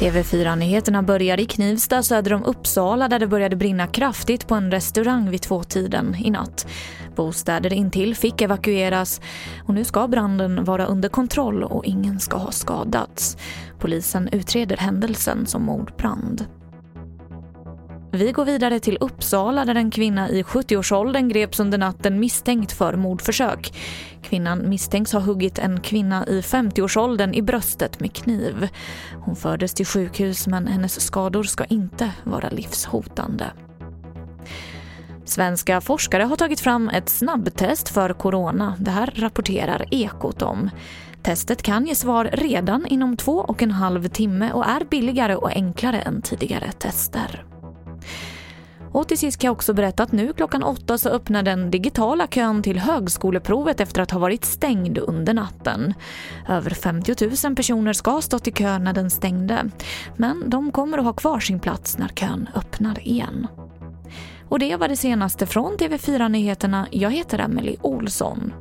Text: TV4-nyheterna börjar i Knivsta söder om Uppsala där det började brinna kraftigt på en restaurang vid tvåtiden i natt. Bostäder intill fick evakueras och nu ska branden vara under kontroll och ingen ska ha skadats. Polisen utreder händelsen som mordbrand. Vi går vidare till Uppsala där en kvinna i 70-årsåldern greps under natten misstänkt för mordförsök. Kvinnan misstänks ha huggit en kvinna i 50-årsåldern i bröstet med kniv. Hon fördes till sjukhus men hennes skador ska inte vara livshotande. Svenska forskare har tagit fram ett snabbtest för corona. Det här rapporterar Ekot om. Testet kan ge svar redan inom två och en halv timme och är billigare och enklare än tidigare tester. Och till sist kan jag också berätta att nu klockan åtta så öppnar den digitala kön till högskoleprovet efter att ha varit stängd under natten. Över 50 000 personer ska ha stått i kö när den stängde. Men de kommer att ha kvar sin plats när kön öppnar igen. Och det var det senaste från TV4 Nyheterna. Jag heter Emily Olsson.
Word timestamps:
TV4-nyheterna 0.00 1.02
börjar 1.02 1.40
i 1.40 1.46
Knivsta 1.46 2.02
söder 2.02 2.32
om 2.32 2.44
Uppsala 2.44 3.08
där 3.08 3.18
det 3.18 3.26
började 3.26 3.56
brinna 3.56 3.86
kraftigt 3.86 4.48
på 4.48 4.54
en 4.54 4.70
restaurang 4.70 5.30
vid 5.30 5.42
tvåtiden 5.42 6.14
i 6.14 6.30
natt. 6.30 6.66
Bostäder 7.16 7.72
intill 7.72 8.16
fick 8.16 8.42
evakueras 8.42 9.20
och 9.66 9.74
nu 9.74 9.84
ska 9.84 10.08
branden 10.08 10.64
vara 10.64 10.86
under 10.86 11.08
kontroll 11.08 11.64
och 11.64 11.84
ingen 11.84 12.20
ska 12.20 12.36
ha 12.36 12.52
skadats. 12.52 13.36
Polisen 13.78 14.28
utreder 14.32 14.76
händelsen 14.76 15.46
som 15.46 15.62
mordbrand. 15.62 16.46
Vi 18.12 18.32
går 18.32 18.44
vidare 18.44 18.80
till 18.80 18.98
Uppsala 19.00 19.64
där 19.64 19.74
en 19.74 19.90
kvinna 19.90 20.28
i 20.28 20.42
70-årsåldern 20.42 21.28
greps 21.28 21.60
under 21.60 21.78
natten 21.78 22.20
misstänkt 22.20 22.72
för 22.72 22.96
mordförsök. 22.96 23.74
Kvinnan 24.22 24.68
misstänks 24.68 25.12
ha 25.12 25.20
huggit 25.20 25.58
en 25.58 25.80
kvinna 25.80 26.26
i 26.26 26.40
50-årsåldern 26.40 27.34
i 27.34 27.42
bröstet 27.42 28.00
med 28.00 28.12
kniv. 28.12 28.68
Hon 29.24 29.36
fördes 29.36 29.74
till 29.74 29.86
sjukhus 29.86 30.46
men 30.46 30.66
hennes 30.66 31.00
skador 31.00 31.42
ska 31.42 31.64
inte 31.64 32.12
vara 32.24 32.48
livshotande. 32.48 33.44
Svenska 35.24 35.80
forskare 35.80 36.22
har 36.22 36.36
tagit 36.36 36.60
fram 36.60 36.88
ett 36.88 37.08
snabbtest 37.08 37.88
för 37.88 38.12
corona. 38.12 38.74
Det 38.78 38.90
här 38.90 39.12
rapporterar 39.16 39.84
Ekot 39.90 40.42
om. 40.42 40.70
Testet 41.22 41.62
kan 41.62 41.86
ge 41.86 41.94
svar 41.94 42.30
redan 42.32 42.86
inom 42.86 43.16
två 43.16 43.32
och 43.32 43.62
en 43.62 43.70
halv 43.70 44.08
timme 44.08 44.52
och 44.52 44.66
är 44.66 44.84
billigare 44.84 45.36
och 45.36 45.50
enklare 45.50 46.00
än 46.00 46.22
tidigare 46.22 46.72
tester. 46.72 47.44
Och 48.92 49.08
till 49.08 49.18
sist 49.18 49.38
kan 49.38 49.48
jag 49.48 49.52
också 49.52 49.74
berätta 49.74 50.02
att 50.02 50.12
nu 50.12 50.32
klockan 50.32 50.62
åtta 50.62 50.98
så 50.98 51.08
öppnar 51.08 51.42
den 51.42 51.70
digitala 51.70 52.26
kön 52.26 52.62
till 52.62 52.78
högskoleprovet 52.78 53.80
efter 53.80 54.02
att 54.02 54.10
ha 54.10 54.18
varit 54.18 54.44
stängd 54.44 54.98
under 54.98 55.34
natten. 55.34 55.94
Över 56.48 56.70
50 56.70 57.46
000 57.46 57.56
personer 57.56 57.92
ska 57.92 58.10
ha 58.10 58.22
stått 58.22 58.46
i 58.46 58.50
kö 58.52 58.78
när 58.78 58.92
den 58.92 59.10
stängde. 59.10 59.70
Men 60.16 60.50
de 60.50 60.72
kommer 60.72 60.98
att 60.98 61.04
ha 61.04 61.12
kvar 61.12 61.40
sin 61.40 61.60
plats 61.60 61.98
när 61.98 62.08
kön 62.08 62.48
öppnar 62.54 63.08
igen. 63.08 63.46
Och 64.48 64.58
det 64.58 64.76
var 64.76 64.88
det 64.88 64.96
senaste 64.96 65.46
från 65.46 65.76
TV4 65.76 66.28
Nyheterna. 66.28 66.86
Jag 66.90 67.10
heter 67.10 67.38
Emily 67.38 67.76
Olsson. 67.80 68.52